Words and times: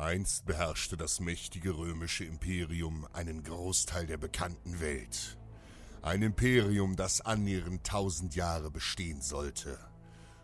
Einst 0.00 0.46
beherrschte 0.46 0.96
das 0.96 1.20
mächtige 1.20 1.76
römische 1.76 2.24
Imperium 2.24 3.06
einen 3.12 3.42
Großteil 3.42 4.06
der 4.06 4.16
bekannten 4.16 4.80
Welt. 4.80 5.36
Ein 6.00 6.22
Imperium, 6.22 6.96
das 6.96 7.20
annähernd 7.20 7.86
tausend 7.86 8.34
Jahre 8.34 8.70
bestehen 8.70 9.20
sollte. 9.20 9.78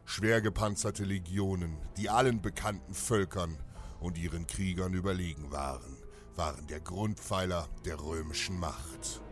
Schwer 0.04 0.42
gepanzerte 0.42 1.04
Legionen, 1.04 1.78
die 1.96 2.10
allen 2.10 2.42
bekannten 2.42 2.92
Völkern 2.92 3.56
und 3.98 4.18
ihren 4.18 4.46
Kriegern 4.46 4.92
überlegen 4.92 5.50
waren, 5.50 5.96
waren 6.34 6.66
der 6.66 6.80
Grundpfeiler 6.80 7.66
der 7.86 7.98
römischen 7.98 8.60
Macht. 8.60 9.22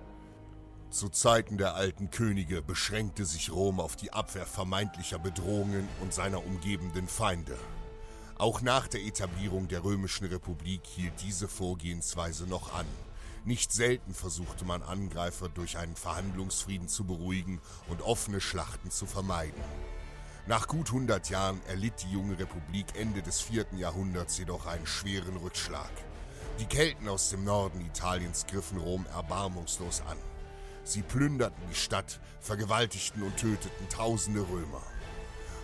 Zu 0.89 1.11
Zeiten 1.11 1.59
der 1.59 1.75
alten 1.75 2.11
Könige 2.11 2.63
beschränkte 2.63 3.27
sich 3.27 3.53
Rom 3.53 3.79
auf 3.79 3.95
die 3.95 4.13
Abwehr 4.13 4.47
vermeintlicher 4.47 5.19
Bedrohungen 5.19 5.87
und 6.01 6.15
seiner 6.15 6.47
umgebenden 6.47 7.09
Feinde. 7.09 7.59
Auch 8.37 8.63
nach 8.63 8.89
der 8.89 9.05
Etablierung 9.05 9.69
der 9.69 9.85
Römischen 9.85 10.27
Republik 10.27 10.81
hielt 10.87 11.23
diese 11.23 11.47
Vorgehensweise 11.47 12.47
noch 12.49 12.75
an. 12.75 12.87
Nicht 13.45 13.73
selten 13.73 14.13
versuchte 14.13 14.65
man 14.65 14.83
Angreifer 14.83 15.49
durch 15.49 15.79
einen 15.79 15.95
Verhandlungsfrieden 15.95 16.89
zu 16.89 17.05
beruhigen 17.05 17.61
und 17.89 18.03
offene 18.03 18.41
Schlachten 18.41 18.91
zu 18.91 19.07
vermeiden. 19.07 19.63
Nach 20.47 20.67
gut 20.67 20.89
100 20.89 21.31
Jahren 21.31 21.61
erlitt 21.69 22.03
die 22.03 22.13
junge 22.13 22.37
Republik 22.39 22.87
Ende 22.99 23.23
des 23.23 23.41
4. 23.41 23.67
Jahrhunderts 23.77 24.37
jedoch 24.37 24.67
einen 24.67 24.87
schweren 24.87 25.37
Rückschlag. 25.37 25.93
Die 26.59 26.67
Kelten 26.67 27.09
aus 27.09 27.31
dem 27.31 27.45
Norden 27.45 27.81
Italiens 27.87 28.47
griffen 28.47 28.79
Rom 28.79 29.07
erbarmungslos 29.15 30.03
an. 30.09 30.19
Sie 30.83 31.03
plünderten 31.03 31.63
die 31.71 31.77
Stadt, 31.77 32.21
vergewaltigten 32.41 33.23
und 33.23 33.37
töteten 33.37 33.89
tausende 33.89 34.41
Römer. 34.41 34.83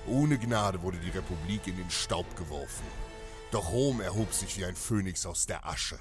Ohne 0.06 0.38
Gnade 0.38 0.82
wurde 0.82 0.98
die 0.98 1.10
Republik 1.10 1.66
in 1.66 1.76
den 1.76 1.90
Staub 1.90 2.36
geworfen. 2.36 2.86
Doch 3.50 3.70
Rom 3.70 4.00
erhob 4.00 4.32
sich 4.32 4.56
wie 4.56 4.64
ein 4.64 4.76
Phönix 4.76 5.26
aus 5.26 5.46
der 5.46 5.66
Asche. 5.66 5.98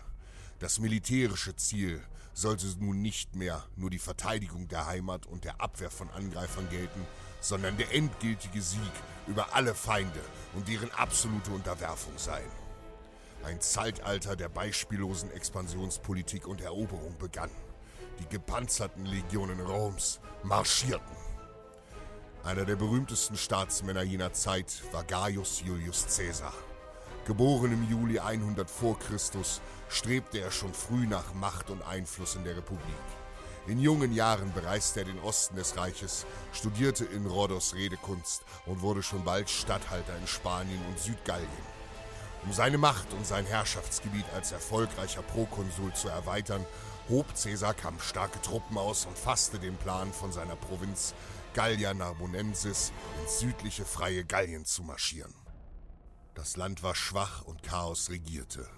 Das 0.59 0.79
militärische 0.79 1.55
Ziel 1.55 2.01
sollte 2.33 2.67
nun 2.79 3.01
nicht 3.01 3.35
mehr 3.35 3.65
nur 3.75 3.89
die 3.89 3.99
Verteidigung 3.99 4.67
der 4.67 4.85
Heimat 4.85 5.25
und 5.25 5.43
der 5.43 5.59
Abwehr 5.59 5.91
von 5.91 6.09
Angreifern 6.11 6.69
gelten, 6.69 7.05
sondern 7.41 7.77
der 7.77 7.93
endgültige 7.93 8.61
Sieg 8.61 8.91
über 9.27 9.53
alle 9.53 9.75
Feinde 9.75 10.21
und 10.53 10.67
deren 10.67 10.91
absolute 10.91 11.51
Unterwerfung 11.51 12.13
sein. 12.17 12.47
Ein 13.43 13.61
Zeitalter 13.61 14.35
der 14.35 14.49
beispiellosen 14.49 15.31
Expansionspolitik 15.31 16.47
und 16.47 16.61
Eroberung 16.61 17.17
begann. 17.17 17.51
Die 18.19 18.27
gepanzerten 18.27 19.05
Legionen 19.05 19.59
Roms 19.61 20.19
marschierten. 20.43 21.18
Einer 22.43 22.63
der 22.63 22.77
berühmtesten 22.77 23.35
Staatsmänner 23.35 24.01
jener 24.01 24.31
Zeit 24.31 24.81
war 24.93 25.03
Gaius 25.03 25.61
Julius 25.65 26.05
Caesar. 26.15 26.53
Geboren 27.25 27.73
im 27.73 27.89
Juli 27.89 28.17
100 28.17 28.69
vor 28.69 28.97
Christus, 28.97 29.61
strebte 29.89 30.39
er 30.39 30.49
schon 30.49 30.73
früh 30.73 31.05
nach 31.05 31.33
Macht 31.33 31.69
und 31.69 31.81
Einfluss 31.81 32.35
in 32.35 32.45
der 32.45 32.55
Republik. 32.55 32.81
In 33.67 33.77
jungen 33.77 34.13
Jahren 34.13 34.53
bereiste 34.53 35.01
er 35.01 35.05
den 35.05 35.19
Osten 35.19 35.57
des 35.57 35.75
Reiches, 35.77 36.25
studierte 36.53 37.03
in 37.03 37.27
Rhodos 37.27 37.75
Redekunst 37.75 38.43
und 38.65 38.81
wurde 38.81 39.03
schon 39.03 39.25
bald 39.25 39.49
Statthalter 39.49 40.17
in 40.17 40.25
Spanien 40.25 40.83
und 40.87 40.97
Südgallien. 40.97 41.47
Um 42.45 42.53
seine 42.53 42.77
Macht 42.77 43.11
und 43.13 43.27
sein 43.27 43.45
Herrschaftsgebiet 43.45 44.25
als 44.33 44.53
erfolgreicher 44.53 45.21
Prokonsul 45.23 45.93
zu 45.93 46.07
erweitern, 46.07 46.65
hob 47.09 47.25
Caesar 47.35 47.73
kampfstarke 47.73 48.41
Truppen 48.41 48.77
aus 48.77 49.05
und 49.05 49.17
fasste 49.17 49.59
den 49.59 49.75
Plan, 49.75 50.13
von 50.13 50.31
seiner 50.31 50.55
Provinz 50.55 51.13
Gallia 51.53 51.95
Narbonensis 51.95 52.93
ins 53.21 53.39
südliche 53.39 53.83
freie 53.83 54.23
Gallien 54.23 54.65
zu 54.65 54.83
marschieren. 54.83 55.33
Das 56.35 56.55
Land 56.57 56.83
war 56.83 56.93
schwach 56.93 57.41
und 57.41 57.63
Chaos 57.63 58.11
regierte. 58.11 58.69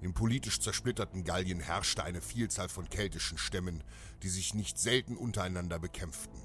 Im 0.00 0.14
politisch 0.14 0.60
zersplitterten 0.60 1.24
Gallien 1.24 1.58
herrschte 1.58 2.04
eine 2.04 2.20
Vielzahl 2.20 2.68
von 2.68 2.88
keltischen 2.88 3.36
Stämmen, 3.36 3.82
die 4.22 4.28
sich 4.28 4.54
nicht 4.54 4.78
selten 4.78 5.16
untereinander 5.16 5.80
bekämpften. 5.80 6.40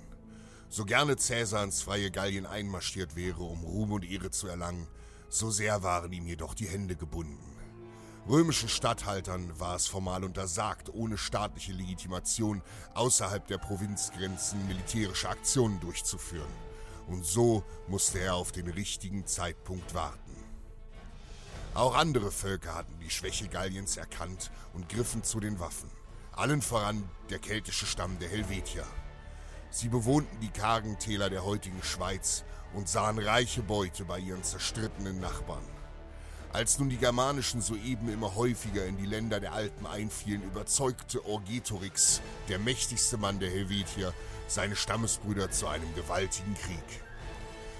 So 0.69 0.85
gerne 0.85 1.15
Caesar 1.15 1.63
ins 1.63 1.83
freie 1.83 2.09
Gallien 2.09 2.47
einmarschiert 2.47 3.15
wäre, 3.15 3.43
um 3.43 3.63
Ruhm 3.63 3.91
und 3.91 4.09
Ehre 4.09 4.31
zu 4.31 4.47
erlangen, 4.47 4.87
so 5.29 5.51
sehr 5.51 5.83
waren 5.83 6.11
ihm 6.11 6.25
jedoch 6.25 6.55
die 6.55 6.67
Hände 6.67 6.95
gebunden. 6.95 7.52
Römischen 8.27 8.69
Statthaltern 8.69 9.59
war 9.59 9.75
es 9.75 9.87
formal 9.87 10.23
untersagt, 10.23 10.89
ohne 10.93 11.17
staatliche 11.17 11.73
Legitimation 11.73 12.61
außerhalb 12.93 13.45
der 13.47 13.57
Provinzgrenzen 13.57 14.65
militärische 14.65 15.27
Aktionen 15.27 15.81
durchzuführen. 15.81 16.51
Und 17.07 17.25
so 17.25 17.65
musste 17.89 18.19
er 18.19 18.35
auf 18.35 18.53
den 18.53 18.69
richtigen 18.69 19.27
Zeitpunkt 19.27 19.93
warten. 19.93 20.37
Auch 21.73 21.97
andere 21.97 22.31
Völker 22.31 22.75
hatten 22.75 22.97
die 23.03 23.09
Schwäche 23.09 23.49
Galliens 23.49 23.97
erkannt 23.97 24.51
und 24.73 24.87
griffen 24.87 25.23
zu 25.23 25.41
den 25.41 25.59
Waffen. 25.59 25.89
Allen 26.31 26.61
voran 26.61 27.03
der 27.29 27.39
keltische 27.39 27.85
Stamm 27.85 28.19
der 28.19 28.29
Helvetier. 28.29 28.85
Sie 29.69 29.89
bewohnten 29.89 30.39
die 30.39 30.49
kargen 30.51 30.97
Täler 30.97 31.29
der 31.29 31.43
heutigen 31.43 31.83
Schweiz 31.83 32.45
und 32.73 32.87
sahen 32.87 33.19
reiche 33.19 33.63
Beute 33.63 34.05
bei 34.05 34.19
ihren 34.19 34.43
zerstrittenen 34.43 35.19
Nachbarn. 35.19 35.72
Als 36.53 36.77
nun 36.77 36.89
die 36.89 36.97
Germanischen 36.97 37.61
soeben 37.61 38.13
immer 38.13 38.35
häufiger 38.35 38.85
in 38.85 38.95
die 38.95 39.07
Länder 39.07 39.39
der 39.39 39.53
Alpen 39.53 39.87
einfielen, 39.87 40.43
überzeugte 40.43 41.25
Orgetorix, 41.25 42.21
der 42.47 42.59
mächtigste 42.59 43.17
Mann 43.17 43.39
der 43.39 43.49
Helvetier, 43.49 44.13
seine 44.47 44.75
Stammesbrüder 44.75 45.49
zu 45.49 45.65
einem 45.65 45.95
gewaltigen 45.95 46.53
Krieg. 46.53 47.01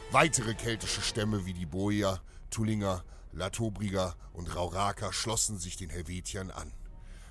Weitere 0.10 0.56
keltische 0.56 1.02
Stämme 1.02 1.46
wie 1.46 1.54
die 1.54 1.68
Boier, 1.68 2.20
Tullinger, 2.50 3.04
Latobriger 3.32 4.16
und 4.34 4.56
Rauraker 4.56 5.14
schlossen 5.14 5.60
sich 5.60 5.78
den 5.78 5.92
Helvetiern 5.92 6.50
an. 6.50 6.74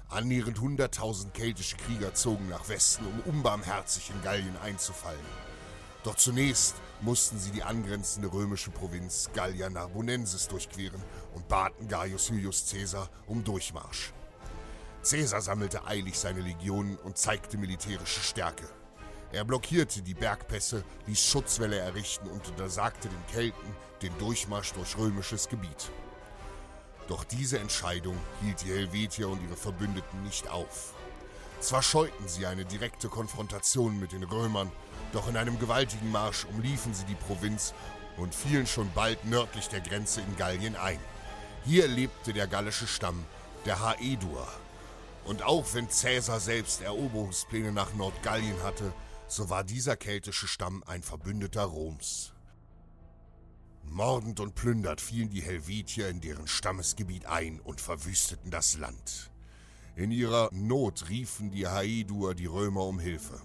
Annähernd 0.09 0.59
100.000 0.59 1.31
keltische 1.31 1.77
Krieger 1.77 2.15
zogen 2.15 2.51
nach 2.51 2.69
Westen, 2.69 3.05
um 3.05 3.35
unbarmherzig 3.35 4.11
in 4.11 4.23
Gallien 4.23 4.57
einzufallen. 4.63 5.52
Doch 6.05 6.17
zunächst 6.17 6.75
mussten 7.01 7.39
sie 7.39 7.53
die 7.53 7.63
angrenzende 7.63 8.33
römische 8.33 8.71
Provinz 8.71 9.31
Gallia 9.35 9.71
Narbonensis 9.71 10.49
durchqueren 10.49 11.03
und 11.35 11.47
baten 11.49 11.87
Gaius 11.87 12.29
Julius 12.29 12.69
Caesar 12.71 13.09
um 13.27 13.45
Durchmarsch. 13.45 14.13
Caesar 15.09 15.41
sammelte 15.41 15.85
eilig 15.87 16.19
seine 16.19 16.41
Legionen 16.41 16.97
und 16.97 17.19
zeigte 17.19 17.57
militärische 17.57 18.21
Stärke. 18.21 18.69
Er 19.33 19.45
blockierte 19.45 20.03
die 20.03 20.15
Bergpässe, 20.15 20.85
ließ 21.07 21.21
Schutzwälle 21.21 21.79
errichten 21.79 22.29
und 22.29 22.47
untersagte 22.49 23.09
den 23.09 23.27
Kelten 23.33 23.77
den 24.03 24.17
Durchmarsch 24.19 24.73
durch 24.73 24.99
römisches 24.99 25.49
Gebiet. 25.49 25.91
Doch 27.09 27.25
diese 27.25 27.59
Entscheidung 27.59 28.17
hielt 28.43 28.63
die 28.63 28.73
Helvetier 28.73 29.29
und 29.29 29.43
ihre 29.43 29.57
Verbündeten 29.57 30.23
nicht 30.23 30.49
auf. 30.49 30.95
Zwar 31.61 31.83
scheuten 31.83 32.27
sie 32.27 32.47
eine 32.47 32.65
direkte 32.65 33.09
Konfrontation 33.09 33.99
mit 34.01 34.13
den 34.13 34.25
Römern, 34.25 34.71
doch 35.13 35.29
in 35.29 35.37
einem 35.37 35.59
gewaltigen 35.59 36.11
Marsch 36.11 36.45
umliefen 36.45 36.95
sie 36.95 37.05
die 37.05 37.15
Provinz 37.15 37.75
und 38.17 38.35
fielen 38.35 38.67
schon 38.67 38.91
bald 38.95 39.25
nördlich 39.25 39.69
der 39.69 39.81
Grenze 39.81 40.21
in 40.21 40.37
Gallien 40.37 40.77
ein. 40.77 40.99
Hier 41.65 41.87
lebte 41.87 42.33
der 42.33 42.47
gallische 42.47 42.87
Stamm 42.87 43.25
der 43.65 43.81
Haedur. 43.81 44.47
Und 45.25 45.43
auch 45.43 45.75
wenn 45.75 45.89
Caesar 45.89 46.41
selbst 46.41 46.83
Eroberungspläne 46.83 47.73
nach 47.73 47.95
Nordgallien 47.95 48.61
hatte, 48.63 48.93
so 49.29 49.49
war 49.49 49.63
dieser 49.65 49.97
keltische 49.97 50.49
Stamm 50.49 50.83
ein 50.87 51.03
Verbündeter 51.03 51.63
Roms. 51.63 52.33
Mordend 53.85 54.41
und 54.41 54.55
plündert 54.55 55.01
fielen 55.01 55.31
die 55.31 55.43
Helvetier 55.43 56.09
in 56.09 56.21
deren 56.21 56.49
Stammesgebiet 56.49 57.27
ein 57.27 57.61
und 57.61 57.81
verwüsteten 57.81 58.51
das 58.51 58.77
Land. 58.77 59.31
In 59.95 60.11
ihrer 60.11 60.49
Not 60.53 61.09
riefen 61.11 61.51
die 61.51 61.69
Haedur 61.69 62.35
die 62.35 62.47
Römer 62.47 62.87
um 62.87 62.99
Hilfe. 62.99 63.41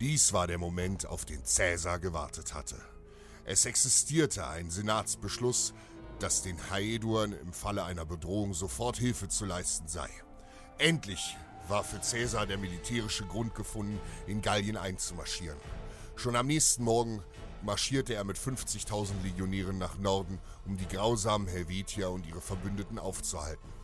Dies 0.00 0.32
war 0.32 0.46
der 0.46 0.58
Moment, 0.58 1.06
auf 1.06 1.24
den 1.24 1.42
Caesar 1.42 1.98
gewartet 1.98 2.54
hatte. 2.54 2.76
Es 3.44 3.64
existierte 3.64 4.46
ein 4.46 4.70
Senatsbeschluss, 4.70 5.74
dass 6.20 6.42
den 6.42 6.70
Haeduren 6.70 7.32
im 7.32 7.52
Falle 7.52 7.82
einer 7.82 8.04
Bedrohung 8.04 8.54
sofort 8.54 8.96
Hilfe 8.96 9.28
zu 9.28 9.44
leisten 9.44 9.88
sei. 9.88 10.08
Endlich 10.78 11.36
war 11.66 11.82
für 11.82 11.98
Caesar 11.98 12.46
der 12.46 12.58
militärische 12.58 13.26
Grund 13.26 13.56
gefunden, 13.56 13.98
in 14.28 14.40
Gallien 14.40 14.76
einzumarschieren. 14.76 15.58
Schon 16.14 16.36
am 16.36 16.46
nächsten 16.46 16.84
Morgen 16.84 17.20
marschierte 17.62 18.14
er 18.14 18.22
mit 18.22 18.38
50.000 18.38 19.20
Legionären 19.24 19.78
nach 19.78 19.98
Norden, 19.98 20.38
um 20.64 20.76
die 20.76 20.86
grausamen 20.86 21.48
Helvetier 21.48 22.10
und 22.10 22.24
ihre 22.24 22.40
Verbündeten 22.40 23.00
aufzuhalten. 23.00 23.77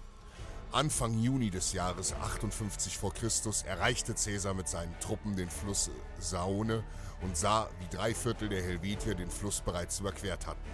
Anfang 0.72 1.18
Juni 1.18 1.50
des 1.50 1.72
Jahres 1.72 2.12
58 2.14 2.98
v. 2.98 3.10
Chr. 3.10 3.30
erreichte 3.66 4.14
Caesar 4.14 4.54
mit 4.54 4.68
seinen 4.68 4.98
Truppen 5.00 5.36
den 5.36 5.48
Fluss 5.48 5.90
Saone 6.18 6.82
und 7.22 7.36
sah, 7.36 7.68
wie 7.80 7.96
drei 7.96 8.14
Viertel 8.14 8.48
der 8.48 8.62
Helvetier 8.62 9.14
den 9.14 9.30
Fluss 9.30 9.60
bereits 9.60 10.00
überquert 10.00 10.46
hatten. 10.46 10.70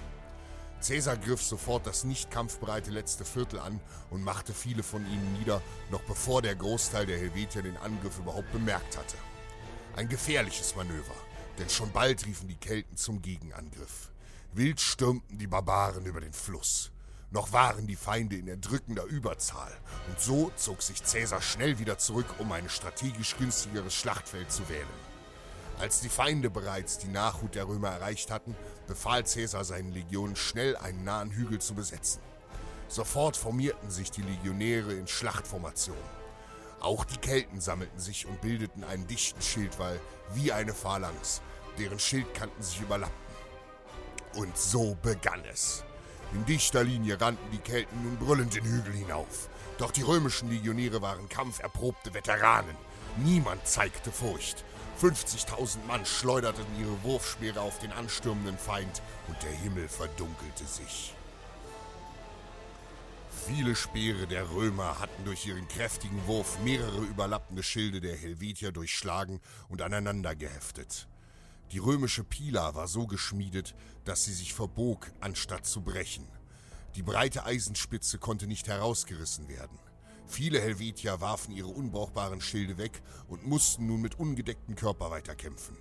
Caesar 0.86 1.16
griff 1.18 1.42
sofort 1.42 1.86
das 1.86 2.04
nicht 2.04 2.30
kampfbereite 2.30 2.90
letzte 2.90 3.24
Viertel 3.24 3.60
an 3.60 3.80
und 4.08 4.24
machte 4.24 4.54
viele 4.54 4.82
von 4.82 5.04
ihnen 5.06 5.32
nieder, 5.38 5.60
noch 5.90 6.02
bevor 6.02 6.40
der 6.40 6.54
Großteil 6.54 7.04
der 7.04 7.18
Helvetier 7.18 7.62
den 7.62 7.76
Angriff 7.76 8.18
überhaupt 8.18 8.50
bemerkt 8.52 8.96
hatte. 8.96 9.16
Ein 9.96 10.08
gefährliches 10.08 10.74
Manöver, 10.76 11.14
denn 11.58 11.68
schon 11.68 11.92
bald 11.92 12.24
riefen 12.24 12.48
die 12.48 12.56
Kelten 12.56 12.96
zum 12.96 13.20
Gegenangriff. 13.20 14.10
Wild 14.52 14.80
stürmten 14.80 15.38
die 15.38 15.46
Barbaren 15.46 16.06
über 16.06 16.20
den 16.20 16.32
Fluss. 16.32 16.90
Noch 17.32 17.52
waren 17.52 17.86
die 17.86 17.96
Feinde 17.96 18.36
in 18.36 18.48
erdrückender 18.48 19.04
Überzahl, 19.04 19.72
und 20.08 20.20
so 20.20 20.50
zog 20.56 20.82
sich 20.82 21.02
Caesar 21.04 21.40
schnell 21.40 21.78
wieder 21.78 21.96
zurück, 21.96 22.26
um 22.38 22.50
ein 22.50 22.68
strategisch 22.68 23.36
günstigeres 23.36 23.94
Schlachtfeld 23.94 24.50
zu 24.50 24.68
wählen. 24.68 24.86
Als 25.78 26.00
die 26.00 26.08
Feinde 26.08 26.50
bereits 26.50 26.98
die 26.98 27.08
Nachhut 27.08 27.54
der 27.54 27.68
Römer 27.68 27.90
erreicht 27.90 28.32
hatten, 28.32 28.56
befahl 28.88 29.22
Caesar 29.22 29.64
seinen 29.64 29.92
Legionen 29.92 30.34
schnell 30.34 30.76
einen 30.76 31.04
nahen 31.04 31.30
Hügel 31.30 31.60
zu 31.60 31.74
besetzen. 31.74 32.20
Sofort 32.88 33.36
formierten 33.36 33.90
sich 33.90 34.10
die 34.10 34.22
Legionäre 34.22 34.92
in 34.92 35.06
Schlachtformation. 35.06 35.96
Auch 36.80 37.04
die 37.04 37.18
Kelten 37.18 37.60
sammelten 37.60 38.00
sich 38.00 38.26
und 38.26 38.40
bildeten 38.40 38.82
einen 38.82 39.06
dichten 39.06 39.40
Schildwall 39.40 40.00
wie 40.34 40.50
eine 40.50 40.74
Phalanx, 40.74 41.42
deren 41.78 42.00
Schildkanten 42.00 42.62
sich 42.62 42.80
überlappten. 42.80 43.34
Und 44.34 44.58
so 44.58 44.96
begann 45.00 45.44
es. 45.44 45.84
In 46.32 46.44
dichter 46.46 46.84
Linie 46.84 47.20
rannten 47.20 47.50
die 47.50 47.58
Kelten 47.58 48.02
nun 48.04 48.16
brüllend 48.16 48.54
den 48.54 48.64
Hügel 48.64 48.92
hinauf. 48.92 49.48
Doch 49.78 49.90
die 49.90 50.02
römischen 50.02 50.48
Legionäre 50.50 51.02
waren 51.02 51.28
kampferprobte 51.28 52.14
Veteranen. 52.14 52.76
Niemand 53.16 53.66
zeigte 53.66 54.12
Furcht. 54.12 54.64
50.000 55.00 55.84
Mann 55.88 56.06
schleuderten 56.06 56.66
ihre 56.78 57.02
Wurfspeere 57.02 57.60
auf 57.60 57.78
den 57.78 57.90
anstürmenden 57.90 58.58
Feind 58.58 59.02
und 59.26 59.42
der 59.42 59.50
Himmel 59.50 59.88
verdunkelte 59.88 60.64
sich. 60.66 61.14
Viele 63.46 63.74
Speere 63.74 64.26
der 64.26 64.50
Römer 64.50 65.00
hatten 65.00 65.24
durch 65.24 65.46
ihren 65.46 65.66
kräftigen 65.66 66.26
Wurf 66.26 66.58
mehrere 66.60 67.00
überlappende 67.00 67.62
Schilde 67.62 68.00
der 68.00 68.16
Helvetier 68.16 68.70
durchschlagen 68.70 69.40
und 69.68 69.82
aneinander 69.82 70.36
geheftet. 70.36 71.08
Die 71.72 71.78
römische 71.78 72.24
Pila 72.24 72.74
war 72.74 72.88
so 72.88 73.06
geschmiedet, 73.06 73.76
dass 74.04 74.24
sie 74.24 74.32
sich 74.32 74.54
verbog, 74.54 75.12
anstatt 75.20 75.66
zu 75.66 75.82
brechen. 75.82 76.26
Die 76.96 77.02
breite 77.02 77.44
Eisenspitze 77.44 78.18
konnte 78.18 78.48
nicht 78.48 78.66
herausgerissen 78.66 79.48
werden. 79.48 79.78
Viele 80.26 80.60
Helvetier 80.60 81.20
warfen 81.20 81.54
ihre 81.54 81.68
unbrauchbaren 81.68 82.40
Schilde 82.40 82.76
weg 82.76 83.02
und 83.28 83.46
mussten 83.46 83.86
nun 83.86 84.00
mit 84.00 84.18
ungedecktem 84.18 84.74
Körper 84.74 85.12
weiterkämpfen. 85.12 85.76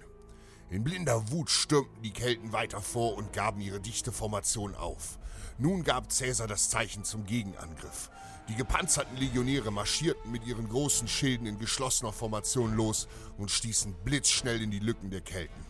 In 0.69 0.83
blinder 0.83 1.31
Wut 1.31 1.49
stürmten 1.49 2.03
die 2.03 2.13
Kelten 2.13 2.51
weiter 2.53 2.81
vor 2.81 3.15
und 3.15 3.33
gaben 3.33 3.59
ihre 3.59 3.79
dichte 3.79 4.11
Formation 4.11 4.75
auf. 4.75 5.17
Nun 5.57 5.83
gab 5.83 6.09
Caesar 6.09 6.47
das 6.47 6.69
Zeichen 6.69 7.03
zum 7.03 7.25
Gegenangriff. 7.25 8.11
Die 8.47 8.55
gepanzerten 8.55 9.17
Legionäre 9.17 9.71
marschierten 9.71 10.31
mit 10.31 10.45
ihren 10.45 10.69
großen 10.69 11.07
Schilden 11.07 11.47
in 11.47 11.57
geschlossener 11.57 12.13
Formation 12.13 12.75
los 12.75 13.07
und 13.39 13.49
stießen 13.49 13.95
blitzschnell 14.05 14.61
in 14.61 14.69
die 14.69 14.79
Lücken 14.79 15.09
der 15.09 15.21
Kelten. 15.21 15.69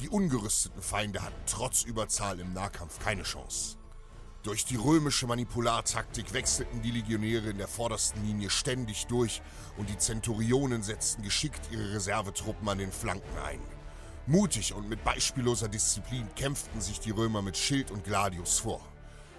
Die 0.00 0.08
ungerüsteten 0.08 0.80
Feinde 0.80 1.22
hatten 1.22 1.42
trotz 1.46 1.82
Überzahl 1.82 2.38
im 2.38 2.52
Nahkampf 2.52 3.00
keine 3.00 3.24
Chance. 3.24 3.78
Durch 4.44 4.64
die 4.64 4.76
römische 4.76 5.26
Manipulartaktik 5.26 6.32
wechselten 6.32 6.80
die 6.82 6.92
Legionäre 6.92 7.50
in 7.50 7.58
der 7.58 7.66
vordersten 7.66 8.24
Linie 8.24 8.48
ständig 8.48 9.06
durch 9.08 9.42
und 9.76 9.90
die 9.90 9.98
Zenturionen 9.98 10.84
setzten 10.84 11.22
geschickt 11.22 11.60
ihre 11.72 11.94
Reservetruppen 11.94 12.68
an 12.68 12.78
den 12.78 12.92
Flanken 12.92 13.36
ein. 13.44 13.60
Mutig 14.26 14.72
und 14.72 14.88
mit 14.88 15.02
beispielloser 15.02 15.68
Disziplin 15.68 16.28
kämpften 16.36 16.80
sich 16.80 17.00
die 17.00 17.10
Römer 17.10 17.42
mit 17.42 17.56
Schild 17.56 17.90
und 17.90 18.04
Gladius 18.04 18.60
vor. 18.60 18.80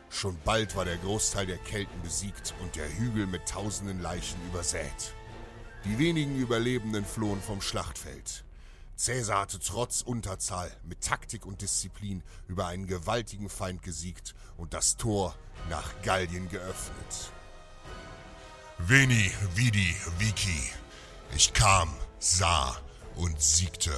Schon 0.10 0.38
bald 0.44 0.76
war 0.76 0.84
der 0.84 0.98
Großteil 0.98 1.46
der 1.46 1.60
Kelten 1.60 2.02
besiegt 2.02 2.54
und 2.62 2.76
der 2.76 2.90
Hügel 2.98 3.28
mit 3.28 3.48
tausenden 3.48 4.02
Leichen 4.02 4.40
übersät. 4.50 5.14
Die 5.86 5.98
wenigen 5.98 6.36
Überlebenden 6.36 7.06
flohen 7.06 7.42
vom 7.42 7.62
Schlachtfeld. 7.62 8.44
Caesar 9.04 9.42
hatte 9.42 9.60
trotz 9.60 10.02
Unterzahl 10.02 10.70
mit 10.84 11.02
Taktik 11.02 11.46
und 11.46 11.62
Disziplin 11.62 12.22
über 12.48 12.68
einen 12.68 12.86
gewaltigen 12.86 13.50
Feind 13.50 13.82
gesiegt 13.82 14.36
und 14.58 14.74
das 14.74 14.98
Tor 14.98 15.36
nach 15.70 16.02
Gallien 16.02 16.50
geöffnet. 16.50 17.32
Veni, 18.78 19.32
vidi, 19.56 19.96
vici. 20.18 20.72
Ich 21.34 21.54
kam, 21.54 21.94
sah 22.20 22.76
und 23.16 23.42
siegte. 23.42 23.98